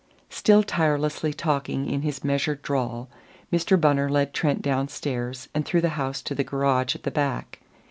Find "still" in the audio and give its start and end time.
0.31-0.63